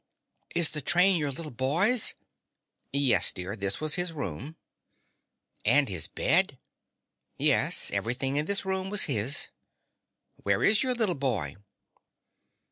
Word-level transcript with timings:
"Is 0.55 0.71
the 0.71 0.81
train 0.81 1.15
your 1.15 1.29
little 1.29 1.51
boy's?" 1.51 2.15
"Yes, 2.91 3.31
dear. 3.31 3.55
This 3.55 3.79
was 3.79 3.93
his 3.93 4.11
room." 4.11 4.55
"And 5.63 5.89
his 5.89 6.07
bed?" 6.07 6.57
"Yes; 7.37 7.91
everything 7.91 8.35
in 8.35 8.47
the 8.47 8.59
room 8.65 8.89
was 8.89 9.03
his." 9.03 9.49
"Where 10.37 10.63
is 10.63 10.81
your 10.81 10.95
little 10.95 11.13
boy?" 11.13 11.55